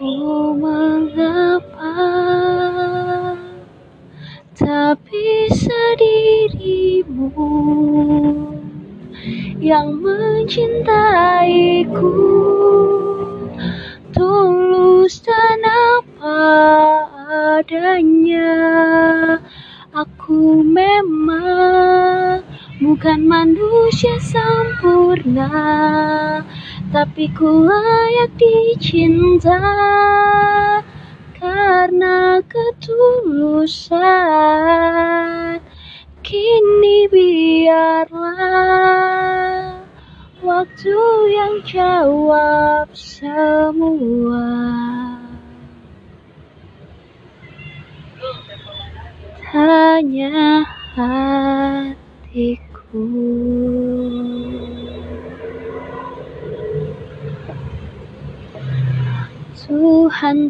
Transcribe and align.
Mengapa 0.00 1.92
tak 4.56 4.96
bisa 5.04 5.76
dirimu 6.00 7.36
yang 9.60 10.00
mencintaiku? 10.00 12.16
Tulus 14.16 15.20
dan 15.20 15.60
apa 15.68 16.40
adanya 17.60 18.56
aku 19.92 20.64
memang 20.64 22.40
bukan 23.00 23.24
manusia 23.24 24.20
sempurna 24.20 25.48
tapi 26.92 27.32
ku 27.32 27.64
layak 27.64 28.28
dicinta. 28.36 29.56
Karena 31.32 32.44
ketulusan 32.44 33.80
kini 36.20 37.08
biarlah 37.08 38.20
waktu 40.44 41.00
yang 41.32 41.64
jawab 41.64 42.92
semua. 42.92 44.52
Hanya 49.56 50.68
hatiku 51.00 52.69
Tuhan 52.90 53.06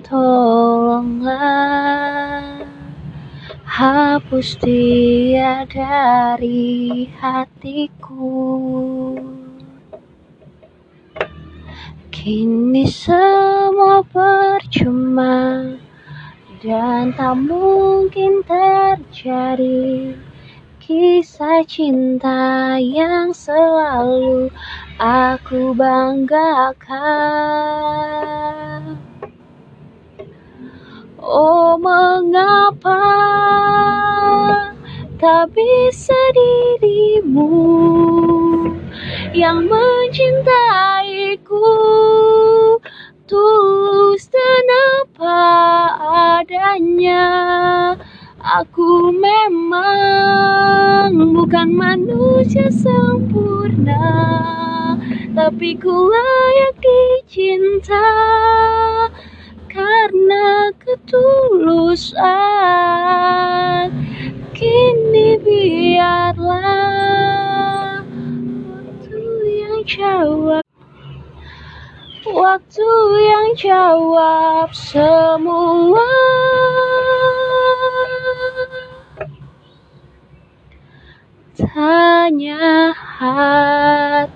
tolonglah. 0.01 1.37
Hapus 3.69 4.57
dia 4.65 5.69
dari 5.69 7.13
hatiku. 7.21 9.21
Kini 12.09 12.89
semua 12.89 14.01
percuma 14.09 15.77
dan 16.65 17.13
tak 17.13 17.37
mungkin 17.37 18.41
terjadi 18.49 20.17
Kisah 20.91 21.63
cinta 21.71 22.75
yang 22.83 23.31
selalu 23.31 24.51
aku 24.99 25.71
banggakan. 25.79 26.99
Oh 31.23 31.79
mengapa 31.79 33.07
tak 35.15 35.55
bisa 35.55 36.19
dirimu 36.35 37.55
yang 39.31 39.71
mencintaiku 39.71 41.71
tulus 43.31 44.27
dan 44.27 44.67
adanya 46.03 47.50
Aku 48.51 49.15
memang 49.15 51.15
bukan 51.39 51.71
manusia 51.71 52.67
sempurna 52.67 54.11
Tapi 55.39 55.79
ku 55.79 56.11
layak 56.11 56.75
dicinta 56.83 58.11
Karena 59.71 60.75
ketulusan. 60.83 62.19
Kini 64.51 65.39
biarlah 65.47 66.83
Waktu 68.67 69.23
yang 69.63 69.79
jawab 69.87 70.67
Waktu 72.27 72.91
yang 73.31 73.55
jawab 73.55 74.75
semua 74.75 76.03
hanya 82.21 82.93
hatiku. 83.17 84.29